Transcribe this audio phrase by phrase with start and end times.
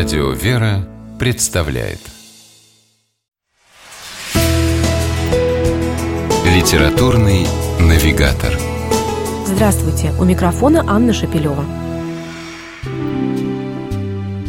[0.00, 1.98] Радио «Вера» представляет
[6.46, 7.46] Литературный
[7.78, 8.58] навигатор
[9.44, 10.10] Здравствуйте!
[10.18, 11.66] У микрофона Анна Шапилева.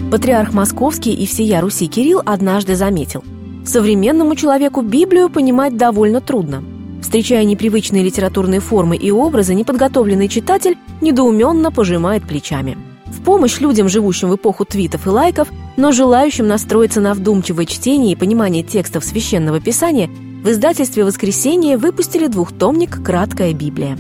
[0.10, 3.22] Патриарх Московский и всея Руси Кирилл однажды заметил
[3.66, 6.64] Современному человеку Библию понимать довольно трудно.
[7.02, 12.78] Встречая непривычные литературные формы и образы, неподготовленный читатель недоуменно пожимает плечами–
[13.12, 18.14] в помощь людям, живущим в эпоху твитов и лайков, но желающим настроиться на вдумчивое чтение
[18.14, 20.10] и понимание текстов Священного Писания,
[20.44, 23.98] в издательстве «Воскресенье» выпустили двухтомник «Краткая Библия».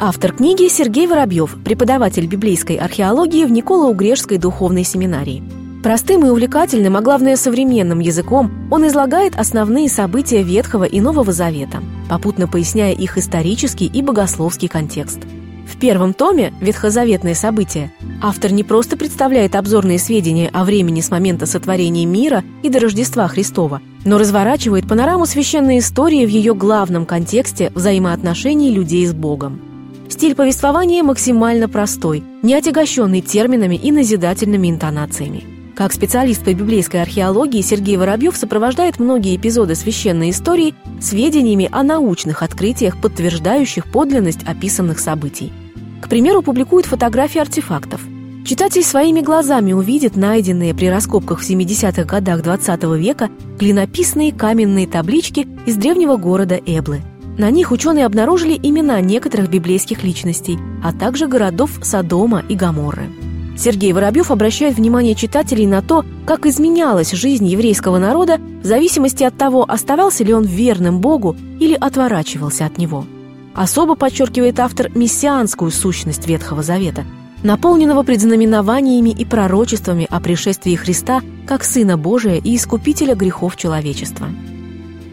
[0.00, 5.42] Автор книги Сергей Воробьев, преподаватель библейской археологии в Николо-Угрешской духовной семинарии.
[5.84, 11.82] Простым и увлекательным, а главное современным языком он излагает основные события Ветхого и Нового Завета,
[12.08, 15.20] попутно поясняя их исторический и богословский контекст–
[15.84, 17.92] первом томе «Ветхозаветные события»
[18.22, 23.28] автор не просто представляет обзорные сведения о времени с момента сотворения мира и до Рождества
[23.28, 29.60] Христова, но разворачивает панораму священной истории в ее главном контексте взаимоотношений людей с Богом.
[30.08, 35.44] Стиль повествования максимально простой, не отягощенный терминами и назидательными интонациями.
[35.76, 42.42] Как специалист по библейской археологии Сергей Воробьев сопровождает многие эпизоды священной истории сведениями о научных
[42.42, 45.52] открытиях, подтверждающих подлинность описанных событий.
[46.04, 48.02] К примеру, публикует фотографии артефактов.
[48.44, 55.48] Читатель своими глазами увидит найденные при раскопках в 70-х годах XX века клинописные каменные таблички
[55.64, 57.00] из древнего города Эблы.
[57.38, 63.08] На них ученые обнаружили имена некоторых библейских личностей, а также городов Содома и Гоморры.
[63.56, 69.38] Сергей Воробьев обращает внимание читателей на то, как изменялась жизнь еврейского народа в зависимости от
[69.38, 73.06] того, оставался ли он верным Богу или отворачивался от него–
[73.54, 77.04] Особо подчеркивает автор мессианскую сущность Ветхого Завета,
[77.44, 84.26] наполненного предзнаменованиями и пророчествами о пришествии Христа как Сына Божия и Искупителя грехов человечества.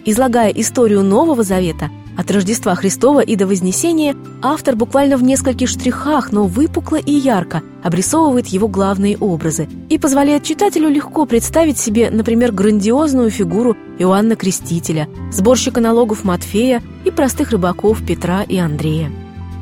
[0.05, 6.31] Излагая историю Нового Завета, от Рождества Христова и до Вознесения автор буквально в нескольких штрихах,
[6.31, 12.51] но выпукло и ярко обрисовывает его главные образы и позволяет читателю легко представить себе, например,
[12.51, 19.11] грандиозную фигуру Иоанна Крестителя, сборщика налогов Матфея и простых рыбаков Петра и Андрея.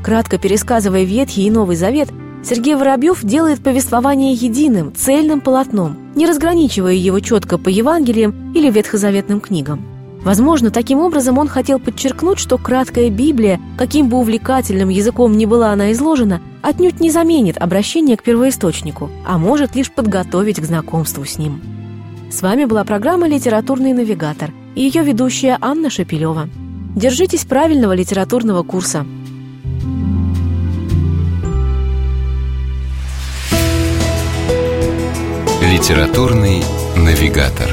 [0.03, 2.09] Кратко пересказывая Ветхий и Новый Завет,
[2.43, 9.41] Сергей Воробьев делает повествование единым, цельным полотном, не разграничивая его четко по Евангелиям или ветхозаветным
[9.41, 9.98] книгам.
[10.23, 15.71] Возможно, таким образом он хотел подчеркнуть, что краткая Библия, каким бы увлекательным языком ни была
[15.71, 21.37] она изложена, отнюдь не заменит обращение к первоисточнику, а может лишь подготовить к знакомству с
[21.37, 21.61] ним.
[22.29, 26.49] С вами была программа «Литературный навигатор» и ее ведущая Анна Шапилева.
[26.95, 29.05] Держитесь правильного литературного курса.
[35.61, 36.61] «Литературный
[36.97, 37.69] навигатор»